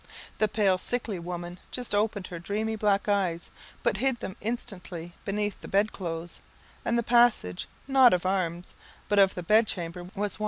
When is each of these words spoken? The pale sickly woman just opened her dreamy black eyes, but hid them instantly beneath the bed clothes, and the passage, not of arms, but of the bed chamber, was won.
The 0.39 0.47
pale 0.47 0.79
sickly 0.79 1.19
woman 1.19 1.59
just 1.69 1.93
opened 1.93 2.25
her 2.25 2.39
dreamy 2.39 2.75
black 2.75 3.07
eyes, 3.07 3.51
but 3.83 3.97
hid 3.97 4.19
them 4.19 4.35
instantly 4.41 5.13
beneath 5.25 5.61
the 5.61 5.67
bed 5.67 5.91
clothes, 5.91 6.39
and 6.83 6.97
the 6.97 7.03
passage, 7.03 7.67
not 7.87 8.11
of 8.11 8.25
arms, 8.25 8.73
but 9.07 9.19
of 9.19 9.35
the 9.35 9.43
bed 9.43 9.67
chamber, 9.67 10.09
was 10.15 10.39
won. 10.39 10.39